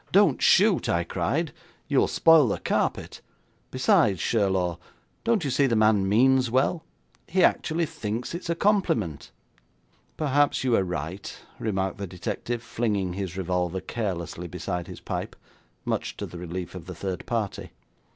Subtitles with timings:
[0.11, 1.53] 'Don't shoot!' I cried.
[1.87, 3.21] 'You will spoil the carpet.
[3.69, 4.79] Besides, Sherlaw,
[5.23, 6.83] don't you see the man means well.
[7.27, 9.29] He actually thinks it is a compliment!'
[10.17, 15.35] 'Perhaps you are right,' remarked the detective, flinging his revolver carelessly beside his pipe,
[15.85, 17.69] much to the relief of the third party.